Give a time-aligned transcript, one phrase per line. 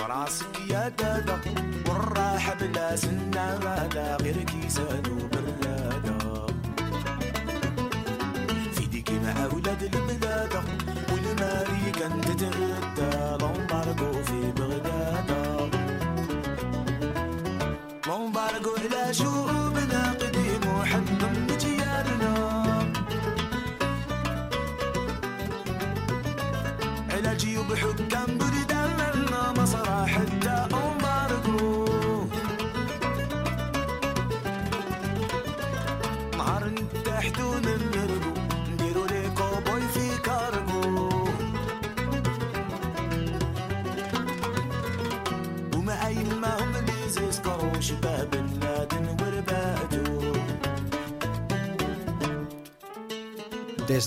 [0.00, 1.40] وراسك يا دادا
[1.88, 5.02] والراحة بلا سنة غادا غير كيسان.
[5.06, 5.39] وبرادة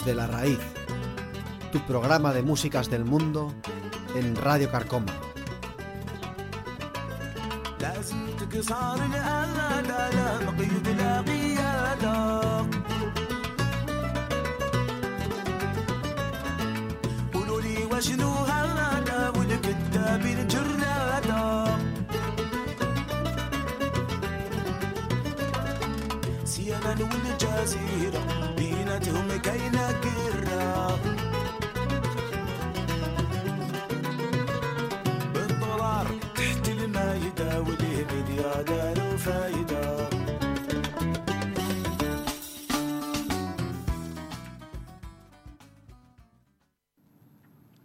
[0.03, 0.59] Desde la raíz,
[1.71, 3.53] tu programa de músicas del mundo
[4.13, 5.13] en Radio Carcoma.
[27.72, 31.00] والجزيرة بيناتهم كاينة قرة
[35.34, 40.08] بالدولار تحت المايدة وليه ميديا داروا فايدة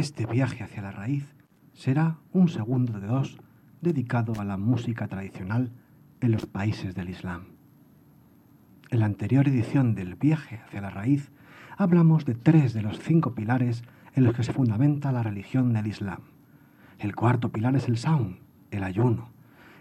[0.00, 1.34] Este viaje hacia la raíz
[1.74, 3.38] será un segundo de dos
[3.82, 5.72] dedicado a la música tradicional
[6.22, 7.42] en los países del Islam.
[8.88, 11.30] En la anterior edición del viaje hacia la raíz
[11.76, 15.86] hablamos de tres de los cinco pilares en los que se fundamenta la religión del
[15.86, 16.20] Islam.
[16.98, 18.36] El cuarto pilar es el saum,
[18.70, 19.28] el ayuno.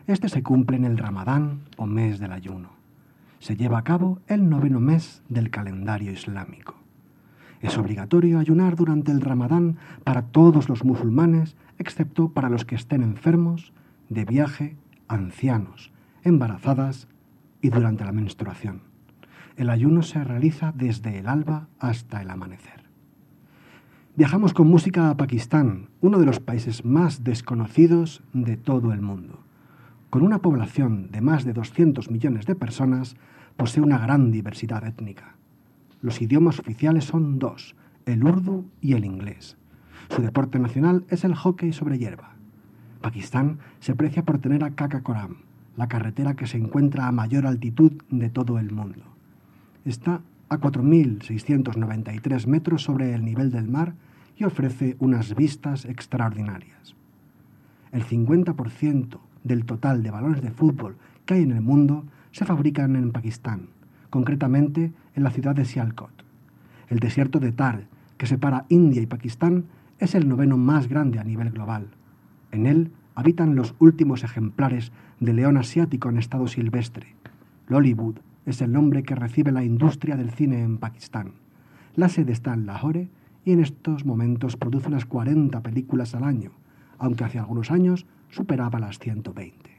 [0.05, 2.71] Este se cumple en el Ramadán o mes del ayuno.
[3.39, 6.78] Se lleva a cabo el noveno mes del calendario islámico.
[7.61, 13.03] Es obligatorio ayunar durante el Ramadán para todos los musulmanes, excepto para los que estén
[13.03, 13.73] enfermos,
[14.07, 14.77] de viaje,
[15.07, 15.91] ancianos,
[16.23, 17.07] embarazadas
[17.61, 18.81] y durante la menstruación.
[19.57, 22.89] El ayuno se realiza desde el alba hasta el amanecer.
[24.15, 29.43] Viajamos con música a Pakistán, uno de los países más desconocidos de todo el mundo.
[30.09, 33.15] Con una población de más de 200 millones de personas,
[33.57, 35.35] posee una gran diversidad étnica.
[36.01, 37.75] Los idiomas oficiales son dos,
[38.05, 39.57] el urdu y el inglés.
[40.09, 42.35] Su deporte nacional es el hockey sobre hierba.
[43.01, 45.37] Pakistán se precia por tener a Kaka Koram,
[45.77, 49.03] la carretera que se encuentra a mayor altitud de todo el mundo.
[49.85, 53.93] Está a 4.693 metros sobre el nivel del mar
[54.35, 56.95] y ofrece unas vistas extraordinarias.
[57.91, 62.95] El 50% del total de balones de fútbol que hay en el mundo se fabrican
[62.95, 63.69] en Pakistán,
[64.09, 66.23] concretamente en la ciudad de Sialkot.
[66.87, 67.83] El desierto de Thar,
[68.17, 69.65] que separa India y Pakistán,
[69.99, 71.89] es el noveno más grande a nivel global.
[72.51, 77.15] En él habitan los últimos ejemplares de león asiático en estado silvestre.
[77.67, 81.33] Lollywood es el nombre que recibe la industria del cine en Pakistán.
[81.95, 83.09] La sede está en Lahore
[83.43, 86.51] y en estos momentos produce unas 40 películas al año,
[86.97, 89.69] aunque hace algunos años superaba las 120.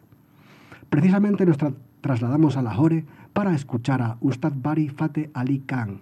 [0.90, 1.56] Precisamente nos
[2.00, 6.00] trasladamos a Lahore para escuchar a Ustad Bari Fateh Ali Khan.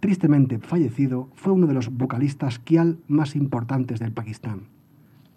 [0.00, 4.68] Tristemente fallecido, fue uno de los vocalistas Kial más importantes del Pakistán.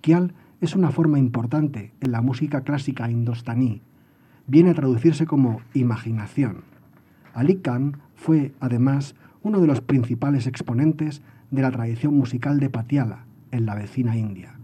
[0.02, 3.82] Kial es una forma importante en la música clásica indostaní.
[4.48, 6.64] Viene a traducirse como imaginación.
[7.34, 13.26] Ali Khan fue, además, uno de los principales exponentes de la tradición musical de Patiala,
[13.52, 14.56] en la vecina India.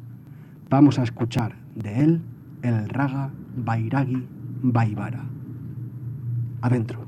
[0.69, 2.21] Vamos a escuchar de él
[2.61, 4.27] el raga Bairagi
[4.61, 5.23] Baibara.
[6.61, 7.07] Adentro.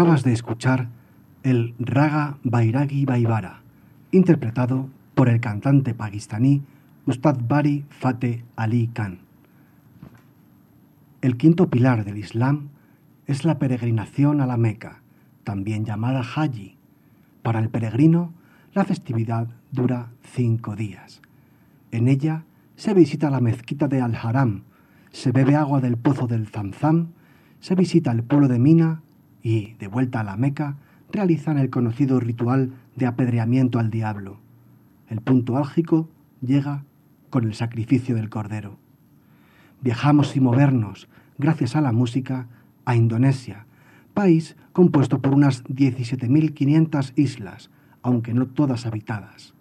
[0.00, 0.88] Acabas de escuchar
[1.42, 3.60] el Raga Bairagi Baibara,
[4.12, 6.62] interpretado por el cantante pakistaní
[7.04, 9.18] Ustad Bari Fateh Ali Khan.
[11.20, 12.70] El quinto pilar del Islam
[13.26, 15.02] es la peregrinación a la Meca,
[15.44, 16.78] también llamada Haji.
[17.42, 18.32] Para el peregrino,
[18.72, 21.20] la festividad dura cinco días.
[21.90, 24.62] En ella se visita la mezquita de Al-Haram,
[25.12, 27.08] se bebe agua del pozo del Zamzam,
[27.60, 29.02] se visita el pueblo de Mina
[29.42, 30.76] y, de vuelta a la Meca,
[31.12, 34.38] realizan el conocido ritual de apedreamiento al diablo.
[35.08, 36.08] El punto álgico
[36.40, 36.84] llega
[37.30, 38.78] con el sacrificio del cordero.
[39.80, 42.48] Viajamos sin movernos, gracias a la música,
[42.84, 43.66] a Indonesia,
[44.14, 47.70] país compuesto por unas 17.500 islas,
[48.02, 49.54] aunque no todas habitadas.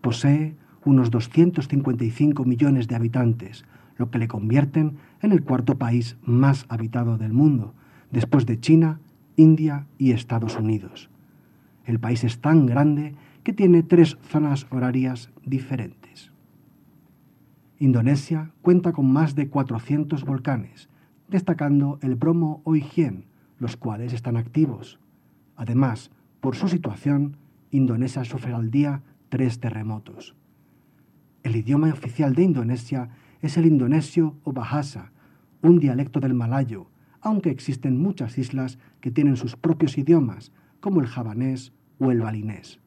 [0.00, 3.64] Posee unos 255 millones de habitantes,
[3.96, 7.74] lo que le convierten en el cuarto país más habitado del mundo,
[8.10, 9.00] después de China
[9.36, 11.10] India y Estados Unidos.
[11.84, 16.30] El país es tan grande que tiene tres zonas horarias diferentes.
[17.78, 20.88] Indonesia cuenta con más de 400 volcanes,
[21.28, 23.24] destacando el Bromo o Hien,
[23.58, 25.00] los cuales están activos.
[25.56, 26.10] Además,
[26.40, 27.36] por su situación,
[27.70, 30.36] Indonesia sufre al día tres terremotos.
[31.42, 33.08] El idioma oficial de Indonesia
[33.40, 35.10] es el indonesio o bahasa,
[35.62, 36.86] un dialecto del malayo,
[37.22, 42.80] aunque existen muchas islas que tienen sus propios idiomas, como el javanés o el balinés.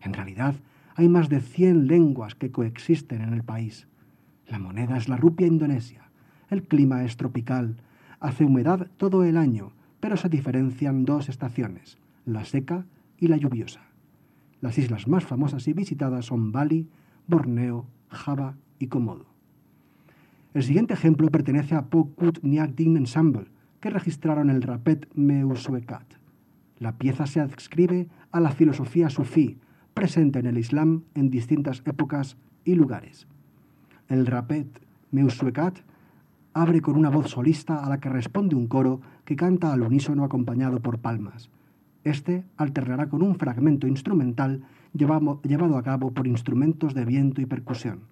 [0.00, 0.54] En realidad,
[0.94, 3.88] hay más de 100 lenguas que coexisten en el país.
[4.46, 6.10] La moneda es la rupia indonesia.
[6.50, 7.76] El clima es tropical.
[8.20, 12.84] Hace humedad todo el año, pero se diferencian dos estaciones, la seca
[13.18, 13.80] y la lluviosa.
[14.60, 16.88] Las islas más famosas y visitadas son Bali,
[17.26, 19.26] Borneo, Java y Komodo.
[20.54, 23.46] El siguiente ejemplo pertenece a Pokut Niak Ding Ensemble,
[23.82, 26.06] que registraron el Rapet Meusuekat.
[26.78, 29.58] La pieza se adscribe a la filosofía sufí,
[29.92, 33.26] presente en el Islam en distintas épocas y lugares.
[34.08, 34.68] El Rapet
[35.10, 35.80] Meusuekat
[36.54, 40.22] abre con una voz solista a la que responde un coro que canta al unísono
[40.22, 41.50] acompañado por palmas.
[42.04, 44.62] Este alternará con un fragmento instrumental
[44.92, 48.02] llevado a cabo por instrumentos de viento y percusión.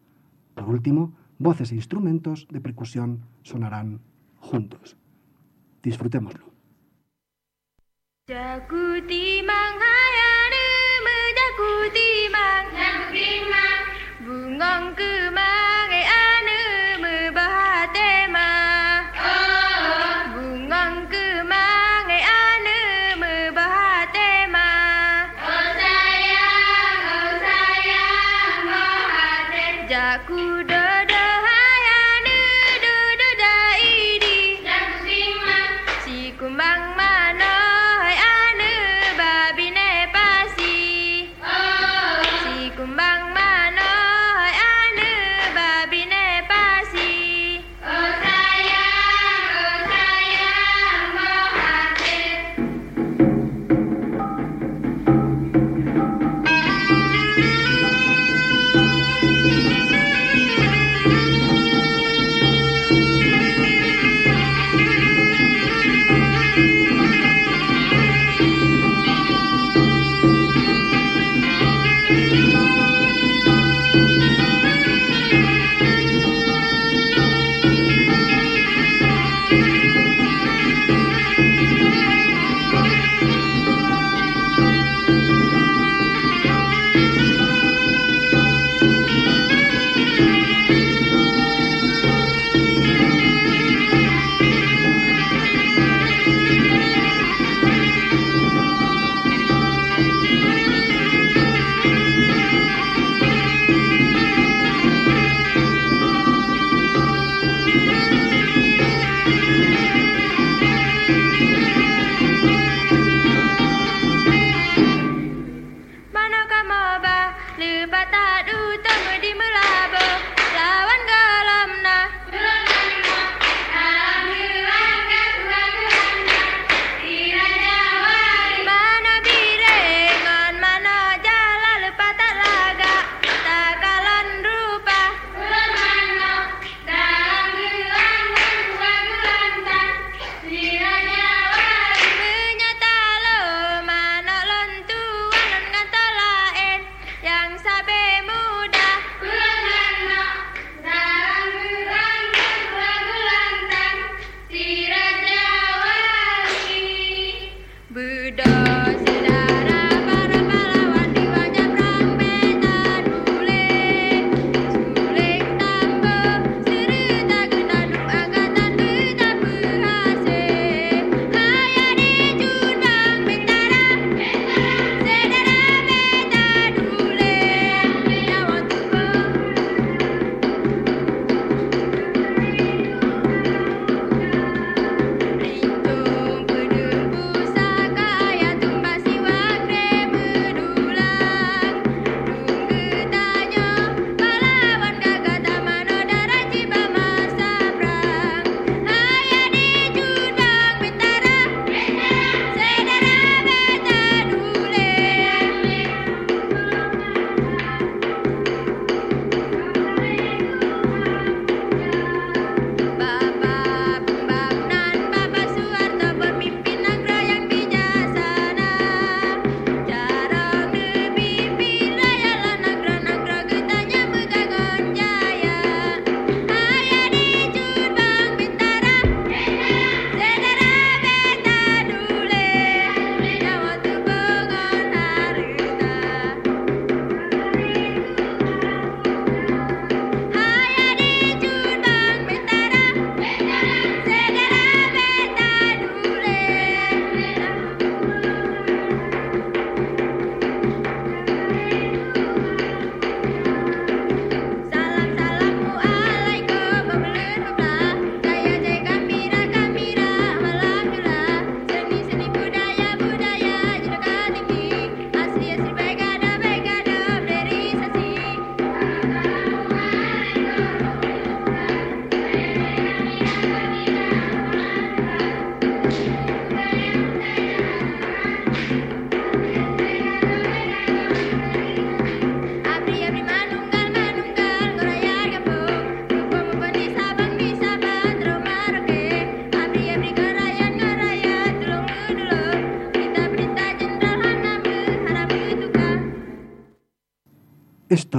[0.56, 4.00] Por último, voces e instrumentos de percusión sonarán
[4.40, 5.00] juntos.
[5.82, 6.44] Disfrutémoslo.
[14.20, 14.94] Bungong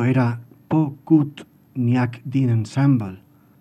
[0.03, 1.41] Era Pokut
[1.75, 3.19] Niak Din Ensemble,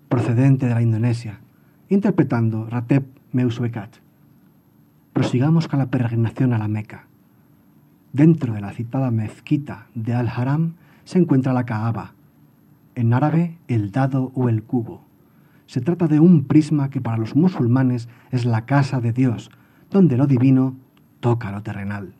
[0.09, 1.40] procedente de la Indonesia,
[1.88, 3.96] interpretando Ratep Meusuekat.
[5.12, 7.07] prosigamos con la peregrinación a la Meca.
[8.12, 10.74] Dentro de la citada mezquita de Al-Haram
[11.05, 12.14] se encuentra la Kaaba,
[12.94, 15.05] en árabe el dado o el cubo.
[15.66, 19.50] Se trata de un prisma que para los musulmanes es la casa de Dios,
[19.90, 20.76] donde lo divino
[21.20, 22.14] toca lo terrenal.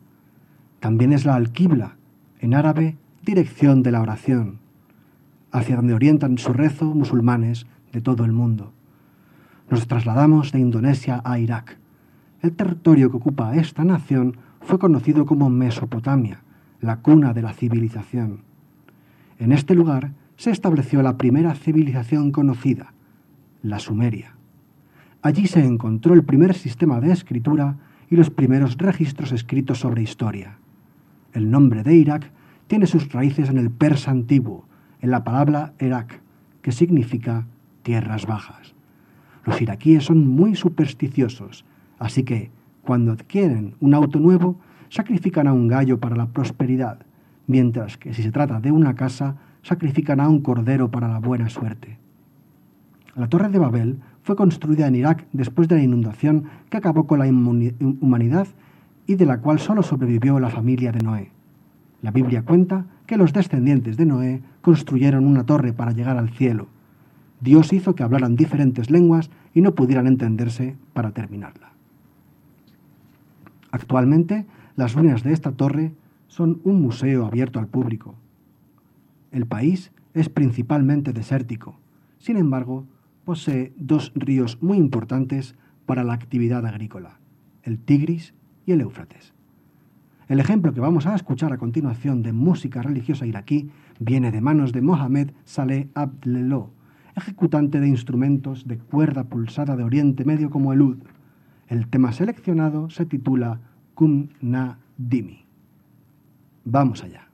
[0.79, 1.95] También es la alquibla,
[2.39, 4.57] en árabe dirección de la oración,
[5.51, 8.73] hacia donde orientan su rezo musulmanes de todo el mundo.
[9.69, 11.77] Nos trasladamos de Indonesia a Irak.
[12.41, 16.41] El territorio que ocupa esta nación fue conocido como Mesopotamia,
[16.79, 18.41] la cuna de la civilización.
[19.37, 22.93] En este lugar se estableció la primera civilización conocida,
[23.61, 24.35] la Sumeria.
[25.21, 27.77] Allí se encontró el primer sistema de escritura
[28.09, 30.57] y los primeros registros escritos sobre historia.
[31.33, 32.31] El nombre de Irak
[32.71, 34.63] tiene sus raíces en el persa antiguo,
[35.01, 36.21] en la palabra Irak,
[36.61, 37.45] que significa
[37.83, 38.75] tierras bajas.
[39.43, 41.65] Los iraquíes son muy supersticiosos,
[41.99, 42.49] así que
[42.81, 44.55] cuando adquieren un auto nuevo,
[44.87, 46.99] sacrifican a un gallo para la prosperidad,
[47.45, 51.49] mientras que si se trata de una casa, sacrifican a un cordero para la buena
[51.49, 51.97] suerte.
[53.17, 57.19] La Torre de Babel fue construida en Irak después de la inundación que acabó con
[57.19, 58.47] la humanidad
[59.07, 61.40] y de la cual solo sobrevivió la familia de Noé.
[62.01, 66.67] La Biblia cuenta que los descendientes de Noé construyeron una torre para llegar al cielo.
[67.39, 71.73] Dios hizo que hablaran diferentes lenguas y no pudieran entenderse para terminarla.
[73.71, 75.93] Actualmente, las ruinas de esta torre
[76.27, 78.15] son un museo abierto al público.
[79.31, 81.79] El país es principalmente desértico.
[82.17, 82.85] Sin embargo,
[83.25, 87.19] posee dos ríos muy importantes para la actividad agrícola,
[87.63, 88.33] el Tigris
[88.65, 89.33] y el Éufrates.
[90.31, 94.71] El ejemplo que vamos a escuchar a continuación de música religiosa iraquí viene de manos
[94.71, 96.69] de Mohamed Saleh Abdelelo,
[97.17, 100.99] ejecutante de instrumentos de cuerda pulsada de Oriente Medio como el ud.
[101.67, 103.59] El tema seleccionado se titula
[103.93, 105.43] Kum Na Dimi.
[106.63, 107.27] Vamos allá.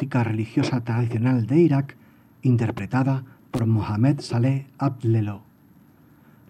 [0.00, 1.94] Música religiosa tradicional de Irak
[2.40, 5.42] interpretada por Mohamed Saleh Abdlelo.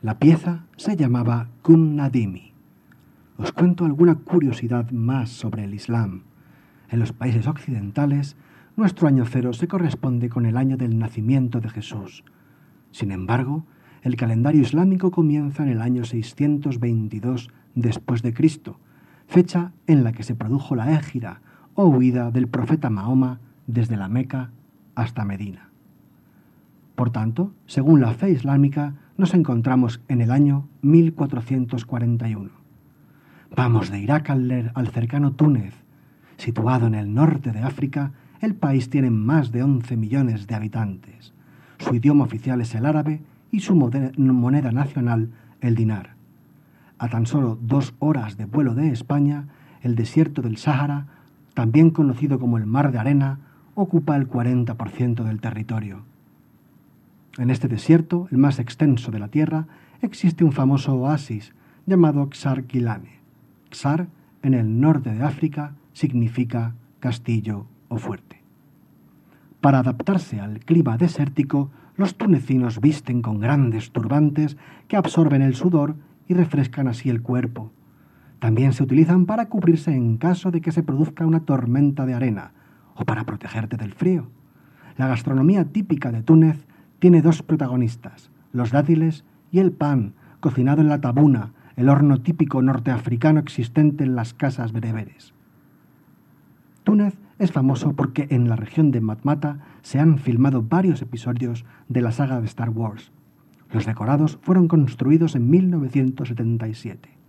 [0.03, 2.53] La pieza se llamaba Kun Nadimi.
[3.39, 6.23] Os cuento alguna curiosidad más sobre el Islam.
[6.91, 8.37] En los países occidentales,
[8.77, 12.23] nuestro año cero se corresponde con el año del nacimiento de Jesús.
[12.93, 13.65] Sin embargo,
[14.03, 18.79] el calendario islámico comienza en el año 622 después de Cristo,
[19.27, 21.41] fecha en la que se produjo la égira
[21.75, 24.51] o huida del profeta Mahoma desde la Meca
[24.95, 25.71] hasta Medina.
[26.95, 32.51] Por tanto, según la fe islámica, nos encontramos en el año 1441.
[33.57, 35.75] Vamos de Irak al, al cercano Túnez.
[36.37, 41.33] Situado en el norte de África, el país tiene más de 11 millones de habitantes.
[41.79, 45.31] Su idioma oficial es el árabe y su moneda nacional
[45.61, 46.15] el dinar.
[46.99, 49.47] A tan solo dos horas de vuelo de España,
[49.83, 51.07] el desierto del Sáhara,
[51.55, 53.39] también conocido como el Mar de Arena,
[53.75, 56.03] ocupa el 40% del territorio.
[57.39, 59.67] En este desierto, el más extenso de la Tierra,
[60.03, 61.55] existe un famoso oasis
[61.87, 63.21] llamado Xar Kilane.
[63.71, 64.09] Xar,
[64.43, 68.43] en el norte de África, significa castillo o fuerte.
[69.61, 74.57] Para adaptarse al clima desértico, los tunecinos visten con grandes turbantes
[74.89, 75.97] que absorben el sudor
[76.29, 77.71] y refrescan así el cuerpo.
[78.41, 82.53] También se utilizan para cubrirse en caso de que se produzca una tormenta de arena
[82.95, 84.31] o para protegerte del frío.
[84.97, 86.67] La gastronomía típica de Túnez
[86.99, 92.63] tiene dos protagonistas, los dátiles y el pan, cocinado en la tabuna, el horno típico
[92.63, 95.35] norteafricano existente en las casas bereberes.
[96.83, 102.01] Túnez es famoso porque en la región de Matmata se han filmado varios episodios de
[102.01, 103.13] la saga de Star Wars.
[103.71, 107.20] Los decorados fueron construidos en 1977.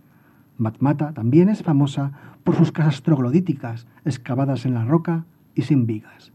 [0.62, 2.12] Matmata también es famosa
[2.44, 6.32] por sus casas troglodíticas excavadas en la roca y sin vigas.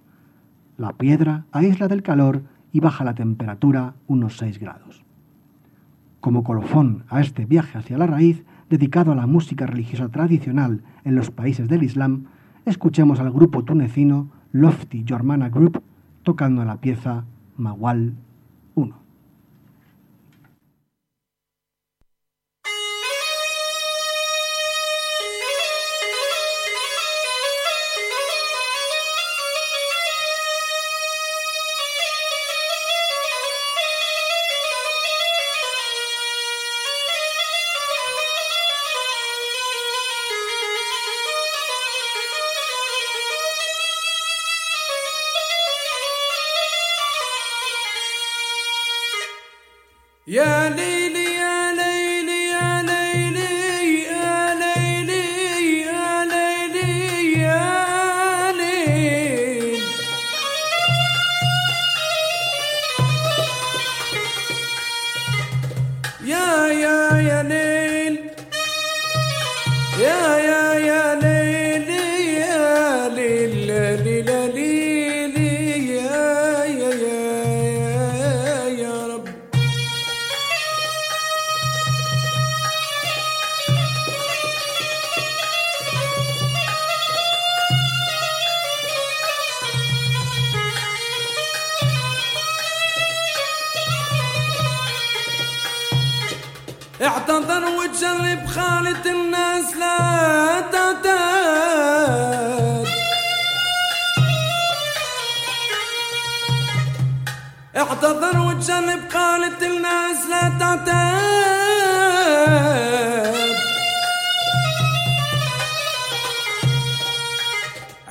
[0.78, 5.04] La piedra aísla del calor y baja la temperatura unos 6 grados.
[6.20, 11.16] Como colofón a este viaje hacia la raíz, dedicado a la música religiosa tradicional en
[11.16, 12.26] los países del Islam,
[12.66, 15.82] escuchemos al grupo tunecino Lofty Germana Group
[16.24, 17.24] tocando la pieza
[17.56, 18.16] Mawal
[18.76, 19.07] 1.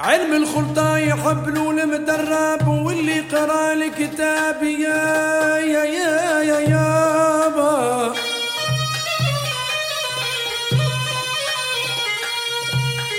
[0.07, 8.14] علم الخلطة يحب له المدرب واللي قرأ الكتاب يا يا يا يا يابا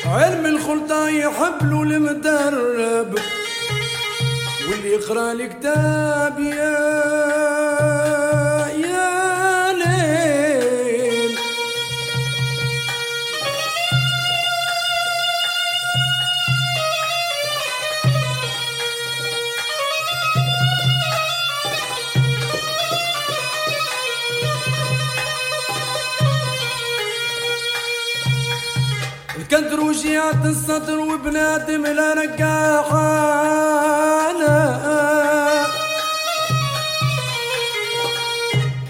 [0.06, 3.20] علم الخلطة يحب له المدرب
[4.70, 7.47] واللي يقرا الكتاب يا
[30.08, 33.58] وجيات الصدر وبنادم لا رقاحانا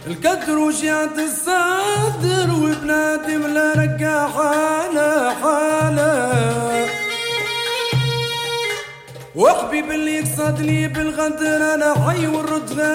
[0.07, 6.13] الكدر وجيات الصدر وبنادم لا رقاحانا حالا
[9.35, 12.87] وحبيب اللي يقصد لي بالغدر أنا حي والردفان.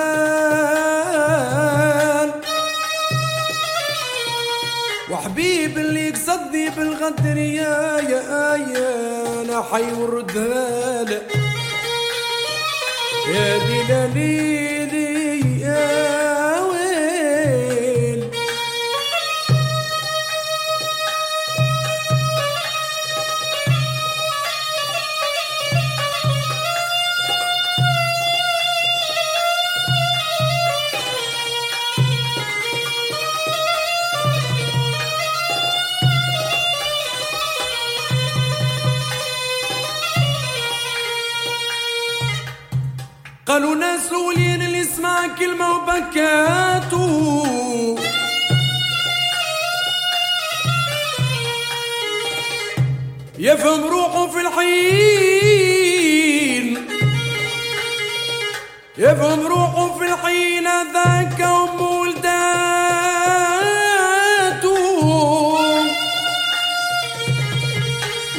[5.13, 11.03] وحبيب اللي قصدي بالغدر يا يا أنا حيوردها
[13.35, 14.82] يا دلالي
[43.53, 47.47] قالوا ناس الاولين اللي يسمع كلمه وبكاتو
[53.39, 55.57] يفهم روحه في الحين.
[58.99, 62.33] يفهم روحه في الحين ذاك أم ولداته.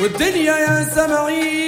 [0.01, 1.62] والدنيا يا سمعين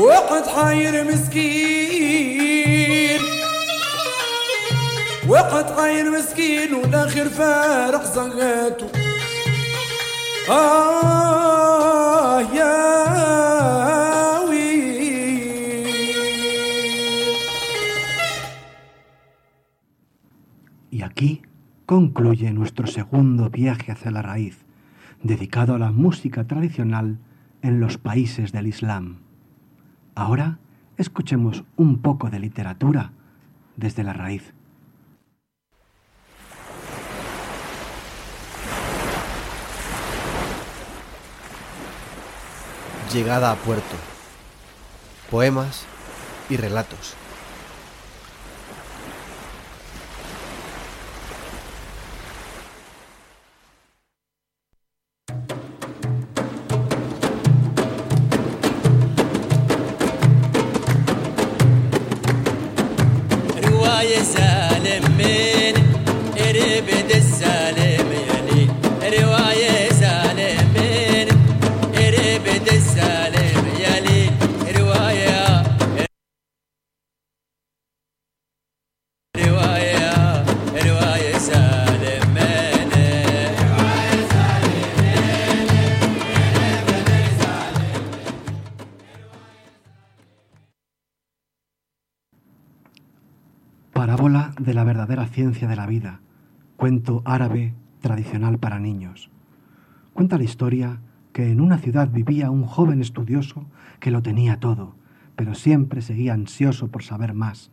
[0.00, 2.56] واحد حاير مسكين
[5.28, 8.88] واحد حاير مسكين والاخر فارح زغاته
[10.50, 12.76] آه يا
[14.48, 14.86] ويل
[20.90, 21.42] Y aquí
[21.86, 24.64] concluye nuestro segundo viaje hacia la raíz,
[25.22, 27.18] dedicado a la música tradicional
[27.62, 29.18] en los países del Islam.
[30.21, 30.59] Ahora
[30.97, 33.11] escuchemos un poco de literatura
[33.75, 34.53] desde la raíz.
[43.11, 43.95] Llegada a puerto.
[45.31, 45.87] Poemas
[46.51, 47.15] y relatos.
[95.27, 96.19] Ciencia de la vida.
[96.77, 99.29] Cuento árabe tradicional para niños.
[100.13, 100.99] Cuenta la historia
[101.33, 103.65] que en una ciudad vivía un joven estudioso
[103.99, 104.95] que lo tenía todo,
[105.35, 107.71] pero siempre seguía ansioso por saber más.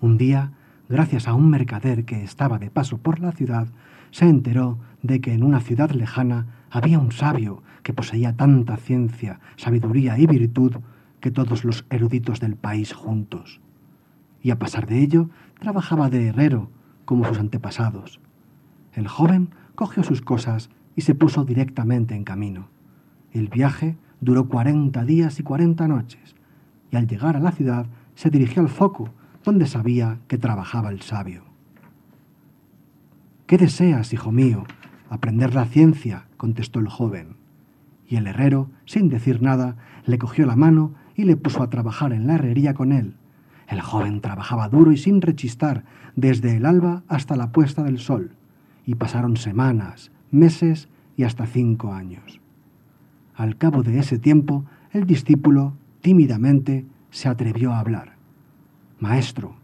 [0.00, 0.52] Un día,
[0.88, 3.68] gracias a un mercader que estaba de paso por la ciudad,
[4.10, 9.40] se enteró de que en una ciudad lejana había un sabio que poseía tanta ciencia,
[9.56, 10.76] sabiduría y virtud
[11.20, 13.60] que todos los eruditos del país juntos
[14.42, 16.70] y a pasar de ello trabajaba de herrero
[17.04, 18.20] como sus antepasados.
[18.92, 22.68] El joven cogió sus cosas y se puso directamente en camino.
[23.32, 26.34] El viaje duró cuarenta días y cuarenta noches,
[26.90, 29.10] y al llegar a la ciudad se dirigió al foco
[29.44, 31.44] donde sabía que trabajaba el sabio.
[33.46, 34.64] ¿Qué deseas, hijo mío?
[35.08, 37.36] Aprender la ciencia, contestó el joven.
[38.06, 42.12] Y el herrero, sin decir nada, le cogió la mano y le puso a trabajar
[42.12, 43.14] en la herrería con él.
[43.68, 45.84] El joven trabajaba duro y sin rechistar
[46.16, 48.32] desde el alba hasta la puesta del sol,
[48.86, 52.40] y pasaron semanas, meses y hasta cinco años.
[53.34, 58.16] Al cabo de ese tiempo, el discípulo, tímidamente, se atrevió a hablar.
[58.98, 59.54] Maestro,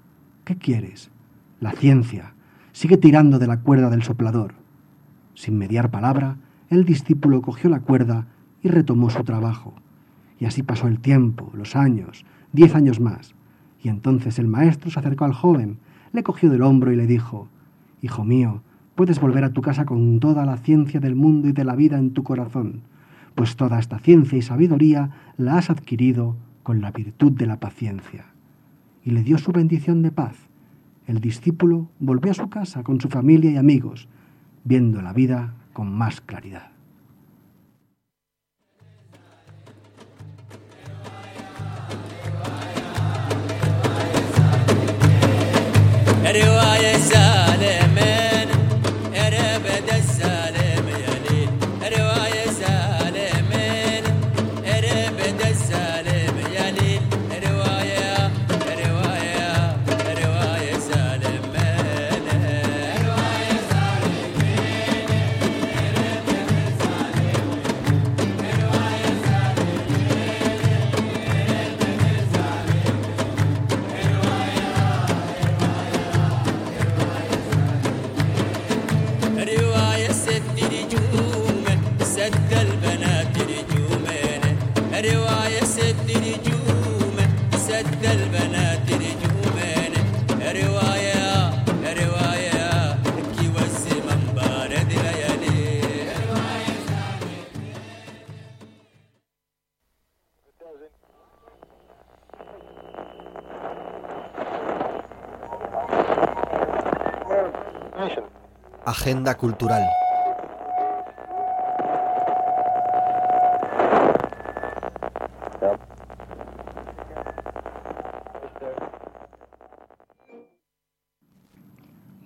[0.45, 1.11] ¿qué quieres?
[1.61, 2.35] La ciencia.
[2.73, 4.55] Sigue tirando de la cuerda del soplador.
[5.35, 6.37] Sin mediar palabra,
[6.69, 8.27] el discípulo cogió la cuerda
[8.63, 9.75] y retomó su trabajo.
[10.39, 13.35] Y así pasó el tiempo, los años, diez años más.
[13.85, 15.77] Y entonces el maestro se acercó al joven,
[16.13, 17.49] le cogió del hombro y le dijo,
[18.01, 18.63] Hijo mío,
[18.95, 21.99] puedes volver a tu casa con toda la ciencia del mundo y de la vida
[21.99, 22.81] en tu corazón,
[23.35, 28.25] pues toda esta ciencia y sabiduría la has adquirido con la virtud de la paciencia.
[29.05, 30.37] Y le dio su bendición de paz.
[31.07, 34.09] El discípulo volvió a su casa con su familia y amigos,
[34.65, 36.74] viendo la vida con más claridad.
[46.27, 47.84] رواية سالم.
[108.87, 109.83] Agenda cultural.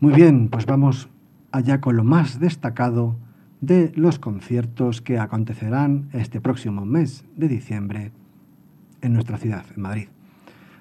[0.01, 1.09] Muy bien, pues vamos
[1.53, 3.17] allá con lo más destacado
[3.61, 8.13] de los conciertos que acontecerán este próximo mes de diciembre
[9.01, 10.09] en nuestra ciudad, en Madrid.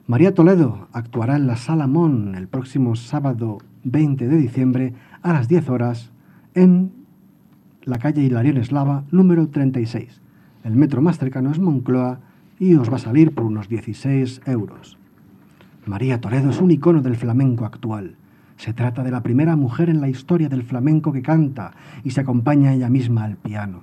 [0.08, 5.48] María Toledo actuará en la Sala Mon el próximo sábado 20 de diciembre a las
[5.48, 6.12] 10 horas
[6.54, 6.92] en
[7.84, 10.22] la calle Hilarión Eslava número 36.
[10.64, 12.20] El metro más cercano es Moncloa
[12.60, 14.98] y os va a salir por unos 16 euros.
[15.86, 18.16] María Toledo es un icono del flamenco actual.
[18.58, 21.72] Se trata de la primera mujer en la historia del flamenco que canta
[22.04, 23.82] y se acompaña ella misma al piano.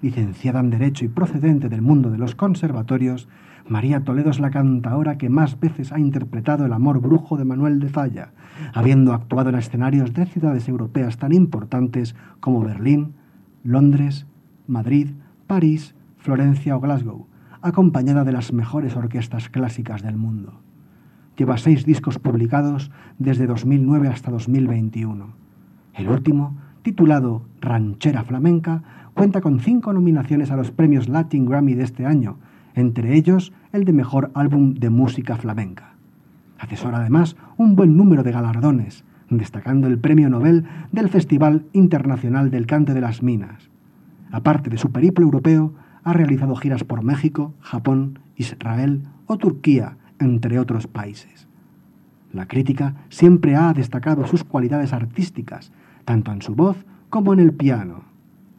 [0.00, 3.28] Licenciada en Derecho y procedente del mundo de los conservatorios,
[3.66, 7.80] María Toledo es la cantaora que más veces ha interpretado el amor brujo de Manuel
[7.80, 8.32] de Falla,
[8.72, 13.14] habiendo actuado en escenarios de ciudades europeas tan importantes como Berlín,
[13.64, 14.26] Londres,
[14.66, 15.10] Madrid,
[15.46, 17.26] París, Florencia o Glasgow,
[17.62, 20.60] acompañada de las mejores orquestas clásicas del mundo.
[21.36, 25.32] Lleva seis discos publicados desde 2009 hasta 2021.
[25.94, 28.82] El último, titulado Ranchera Flamenca,
[29.14, 32.38] cuenta con cinco nominaciones a los premios Latin Grammy de este año,
[32.80, 35.94] entre ellos el de Mejor Álbum de Música Flamenca.
[36.58, 42.66] Atesora además un buen número de galardones, destacando el Premio Nobel del Festival Internacional del
[42.66, 43.70] Cante de las Minas.
[44.30, 45.74] Aparte de su periplo europeo,
[46.04, 51.48] ha realizado giras por México, Japón, Israel o Turquía, entre otros países.
[52.32, 55.72] La crítica siempre ha destacado sus cualidades artísticas,
[56.04, 58.04] tanto en su voz como en el piano.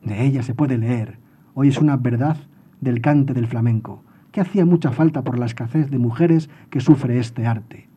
[0.04, 1.20] De ella se puede leer,
[1.54, 2.38] hoy es una verdad
[2.82, 7.20] del cante del flamenco, que hacía mucha falta por la escasez de mujeres que sufre
[7.20, 7.88] este arte.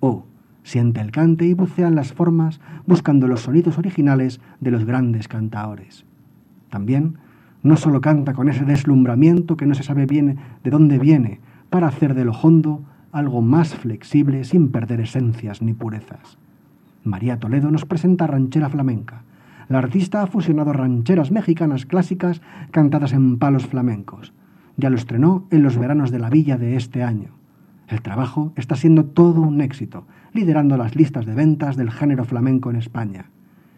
[0.00, 0.24] O
[0.62, 5.28] siente el cante y bucea en las formas buscando los sonidos originales de los grandes
[5.28, 6.04] cantaores.
[6.68, 7.16] También
[7.62, 11.88] no solo canta con ese deslumbramiento que no se sabe bien de dónde viene, para
[11.88, 12.82] hacer de lo hondo
[13.12, 16.38] algo más flexible sin perder esencias ni purezas.
[17.04, 19.22] María Toledo nos presenta Ranchera Flamenca.
[19.68, 24.32] La artista ha fusionado rancheras mexicanas clásicas cantadas en palos flamencos.
[24.78, 27.30] Ya lo estrenó en los veranos de la villa de este año.
[27.88, 32.70] El trabajo está siendo todo un éxito, liderando las listas de ventas del género flamenco
[32.70, 33.26] en España.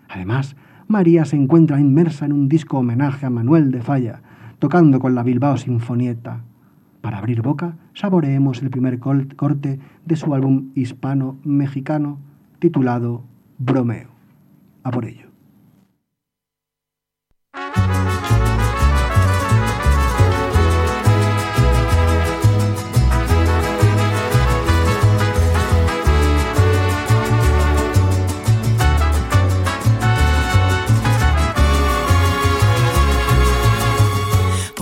[0.08, 0.56] Además,
[0.88, 4.20] María se encuentra inmersa en un disco homenaje a Manuel de Falla,
[4.58, 6.42] tocando con la Bilbao Sinfonieta.
[7.00, 12.18] Para abrir boca, saboreemos el primer corte de su álbum hispano-mexicano
[12.58, 13.24] titulado
[13.56, 14.10] Bromeo.
[14.82, 15.29] A por ello.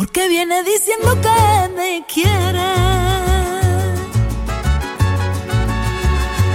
[0.08, 2.72] porque viene diciendo que me quiere.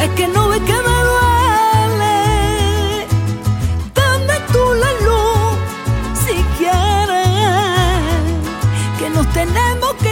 [0.02, 2.18] Es que no ve que me duele.
[3.94, 5.56] Dame tú la luz
[6.26, 7.28] si quieres,
[8.98, 10.03] que nos tenemos que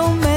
[0.00, 0.29] no te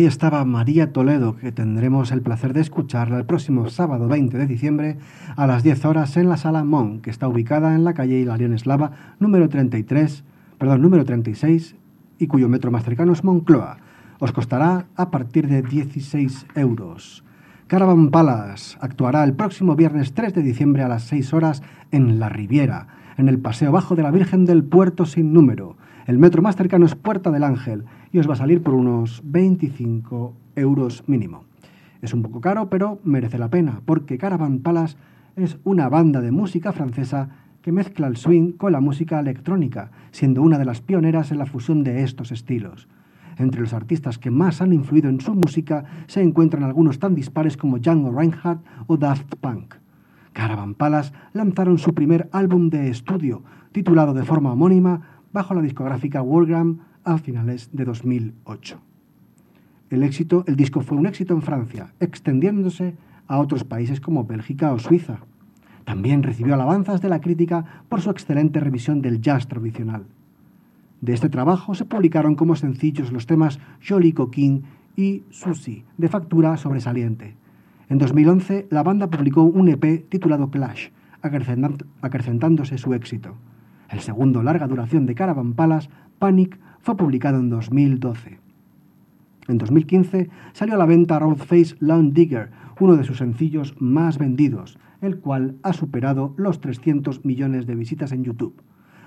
[0.00, 4.46] ahí estaba María Toledo, que tendremos el placer de escucharla el próximo sábado 20 de
[4.46, 4.96] diciembre
[5.36, 8.54] a las 10 horas en la Sala Mon, que está ubicada en la calle Hilarión
[8.54, 10.24] Eslava número 33,
[10.56, 11.76] perdón, número 36
[12.18, 13.76] y cuyo metro más cercano es Moncloa.
[14.20, 17.22] Os costará a partir de 16 euros.
[17.66, 22.30] Caravan Palace actuará el próximo viernes 3 de diciembre a las 6 horas en La
[22.30, 22.86] Riviera,
[23.18, 25.76] en el Paseo Bajo de la Virgen del Puerto sin número.
[26.06, 29.22] El metro más cercano es Puerta del Ángel y os va a salir por unos
[29.24, 31.44] 25 euros mínimo.
[32.02, 34.96] Es un poco caro, pero merece la pena, porque Caravan Palace
[35.36, 37.28] es una banda de música francesa
[37.62, 41.46] que mezcla el swing con la música electrónica, siendo una de las pioneras en la
[41.46, 42.88] fusión de estos estilos.
[43.36, 47.56] Entre los artistas que más han influido en su música se encuentran algunos tan dispares
[47.56, 49.74] como Django Reinhardt o Daft Punk.
[50.32, 53.42] Caravan Palace lanzaron su primer álbum de estudio,
[53.72, 58.80] titulado de forma homónima, bajo la discográfica Wargram a finales de 2008.
[59.90, 62.94] El éxito, el disco fue un éxito en Francia, extendiéndose
[63.26, 65.20] a otros países como Bélgica o Suiza.
[65.84, 70.06] También recibió alabanzas de la crítica por su excelente revisión del jazz tradicional.
[71.00, 74.64] De este trabajo se publicaron como sencillos los temas Jolly Coquin
[74.96, 77.34] y Susie, de factura sobresaliente.
[77.88, 80.90] En 2011, la banda publicó un EP titulado Clash,
[81.22, 83.34] acrecentándose su éxito.
[83.88, 85.88] El segundo larga duración de Caravan Palace,
[86.18, 88.38] Panic, fue publicado en 2012.
[89.48, 94.78] En 2015 salió a la venta Roadface Lawn Digger, uno de sus sencillos más vendidos,
[95.00, 98.62] el cual ha superado los 300 millones de visitas en YouTube.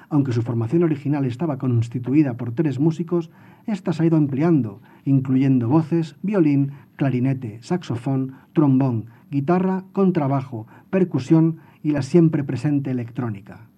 [0.09, 3.31] Aunque su formación original estaba constituida por tres músicos,
[3.65, 11.91] esta se ha ido ampliando, incluyendo voces, violín, clarinete, saxofón, trombón, guitarra, contrabajo, percusión y
[11.91, 13.72] la siempre presente electrónica.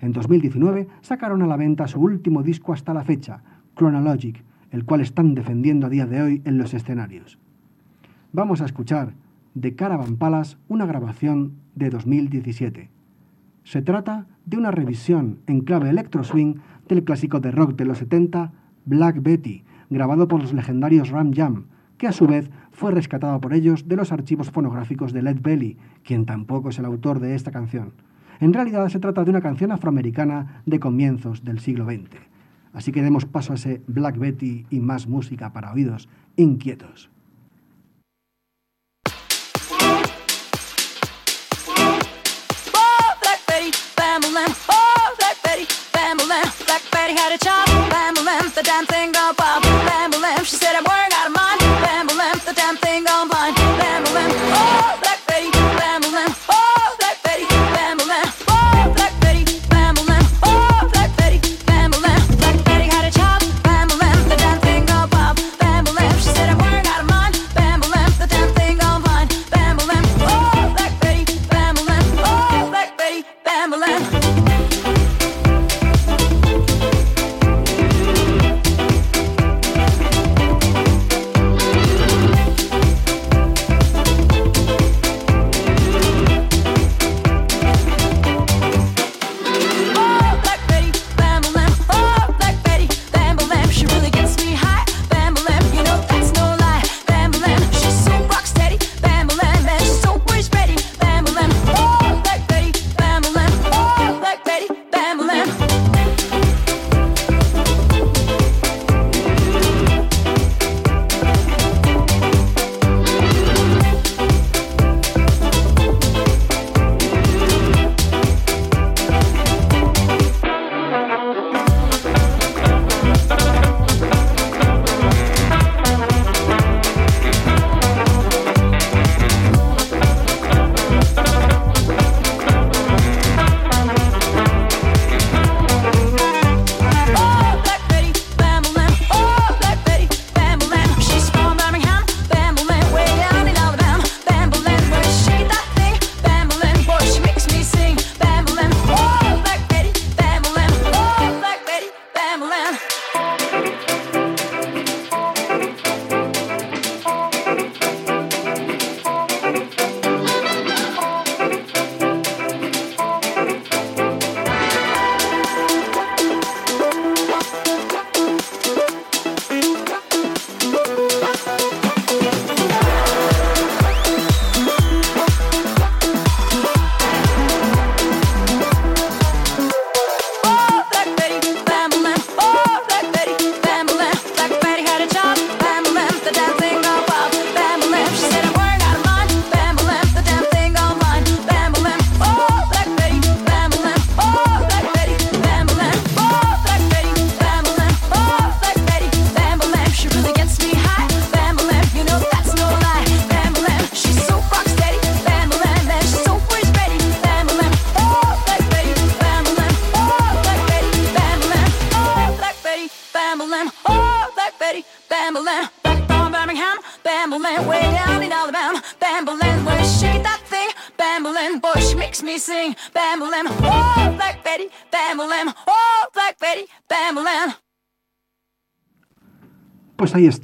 [0.00, 3.42] En 2019 sacaron a la venta su último disco hasta la fecha,
[3.76, 7.38] Chronologic, el cual están defendiendo a día de hoy en los escenarios.
[8.32, 9.14] Vamos a escuchar
[9.54, 12.90] de Caravan Palace una grabación de 2017.
[13.64, 16.56] Se trata de una revisión en clave electro swing
[16.88, 18.52] del clásico de rock de los 70,
[18.84, 21.64] Black Betty, grabado por los legendarios Ram Jam,
[21.98, 25.78] que a su vez fue rescatado por ellos de los archivos fonográficos de Led Belly,
[26.04, 27.92] quien tampoco es el autor de esta canción.
[28.40, 32.10] En realidad se trata de una canción afroamericana de comienzos del siglo XX.
[32.72, 37.10] Así que demos paso a ese Black Betty y más música para oídos inquietos.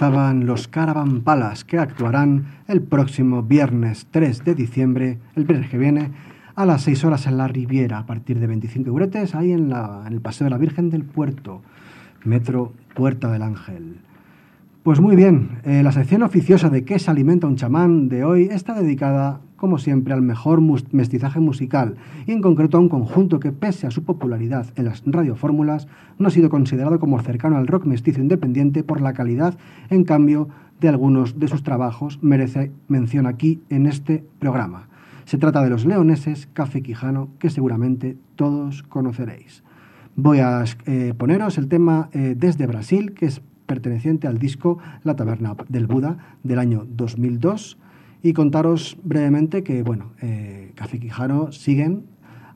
[0.03, 5.79] Estaban los Caravan Palace que actuarán el próximo viernes 3 de diciembre, el viernes que
[5.79, 6.11] viene,
[6.57, 10.03] a las 6 horas en la Riviera, a partir de 25 euretes, ahí en, la,
[10.05, 11.63] en el Paseo de la Virgen del Puerto,
[12.25, 13.99] Metro Puerta del Ángel.
[14.83, 18.09] Pues muy bien, eh, la sección oficiosa de ¿Qué se alimenta un chamán?
[18.09, 20.61] de hoy está dedicada, como siempre, al mejor
[20.91, 21.95] mestizaje musical
[22.27, 25.87] y en concreto a un conjunto que, pese a su popularidad en las radiofórmulas,
[26.19, 29.57] no ha sido considerado como cercano al rock mestizo independiente por la calidad,
[29.89, 30.49] en cambio,
[30.81, 34.89] de algunos de sus trabajos, merece mención aquí en este programa.
[35.27, 39.63] Se trata de los leoneses Café Quijano, que seguramente todos conoceréis.
[40.17, 45.15] Voy a eh, poneros el tema eh, Desde Brasil, que es perteneciente al disco La
[45.15, 47.79] Taberna del Buda del año 2002
[48.23, 52.05] y contaros brevemente que, bueno, eh, Café Quijano siguen,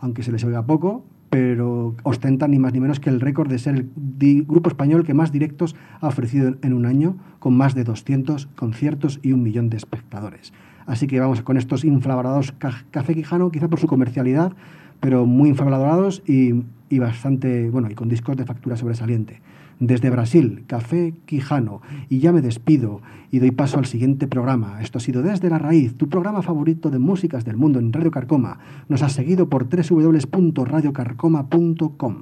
[0.01, 3.59] aunque se les oiga poco, pero ostentan ni más ni menos que el récord de
[3.59, 7.85] ser el grupo español que más directos ha ofrecido en, un año, con más de
[7.85, 10.53] 200 conciertos y un millón de espectadores.
[10.87, 14.53] Así que vamos con estos infravalorados ca- Café Quijano, quizá por su comercialidad,
[15.01, 19.41] pero muy infravalorados y, y bastante, bueno, y con discos de factura sobresaliente.
[19.79, 21.83] Desde Brasil, Café Quijano.
[22.09, 24.81] Y ya me despido y doy paso al siguiente programa.
[24.81, 28.11] Esto ha sido Desde la Raíz, tu programa favorito de músicas del mundo en Radio
[28.11, 28.59] Carcoma.
[28.89, 32.17] Nos has seguido por www.radiocarcoma.com.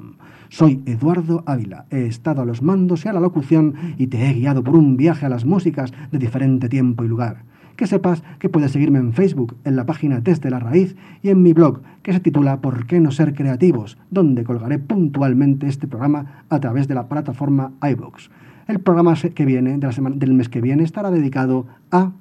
[0.48, 4.34] Soy Eduardo Ávila, he estado a los mandos y a la locución y te he
[4.34, 7.44] guiado por un viaje a las músicas de diferente tiempo y lugar.
[7.76, 11.42] Que sepas que puedes seguirme en Facebook, en la página Desde la Raíz y en
[11.42, 16.44] mi blog, que se titula ¿Por qué no ser creativos?, donde colgaré puntualmente este programa
[16.48, 18.28] a través de la plataforma iVoox.
[18.68, 22.12] El programa que viene, de la semana, del mes que viene, estará dedicado a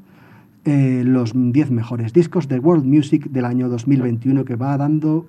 [0.65, 5.27] eh, los 10 mejores discos de World Music del año 2021 que va dando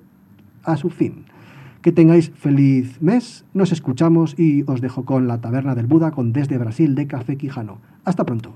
[0.63, 1.25] a su fin.
[1.81, 6.33] Que tengáis feliz mes, nos escuchamos y os dejo con la Taberna del Buda con
[6.33, 7.77] Desde Brasil de Café Quijano.
[8.05, 8.55] Hasta pronto.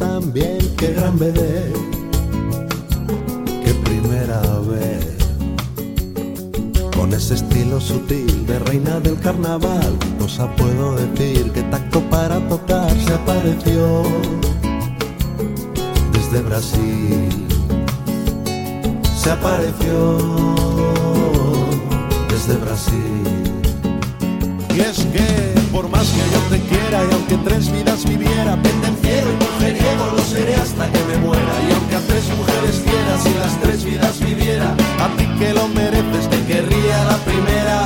[0.00, 0.58] También.
[0.76, 1.72] Qué gran bebé,
[3.64, 4.40] qué primera
[4.72, 5.06] vez.
[6.96, 12.90] Con ese estilo sutil de reina del carnaval, cosa puedo decir que tacto para tocar
[13.06, 14.02] se apareció
[16.12, 17.46] desde Brasil.
[19.22, 20.16] Se apareció
[22.30, 23.24] desde Brasil.
[24.74, 28.89] Y es que por más que yo te quiera y aunque tres vidas viviera, pendenciero
[29.70, 31.54] y mujeriego lo seré hasta que me muera.
[31.68, 35.68] Y aunque a tres mujeres quieras y las tres vidas viviera, a ti que lo
[35.68, 37.84] mereces te querría la primera.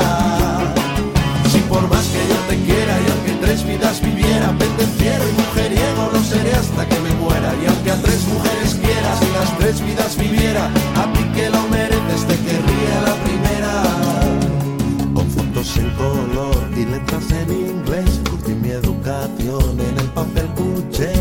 [1.51, 6.11] Si por más que yo te quiera y aunque tres vidas viviera, pendenciero y mujeriego
[6.13, 7.53] lo seré hasta que me muera.
[7.63, 10.65] Y aunque a tres mujeres quieras y las tres vidas viviera,
[10.97, 13.73] a ti que lo mereces te querría la primera
[15.15, 18.21] con fotos en color y letras en inglés.
[18.29, 21.13] Curtí mi educación en el papel cuché,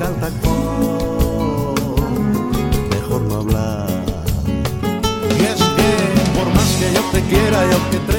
[0.00, 1.74] el tacón.
[2.90, 3.88] Mejor no hablar.
[5.38, 5.90] Y es que
[6.38, 8.11] por más que yo te quiera y aunque tres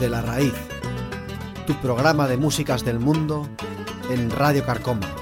[0.00, 0.54] Desde la raíz,
[1.66, 3.46] tu programa de músicas del mundo
[4.08, 5.19] en Radio Carcoma.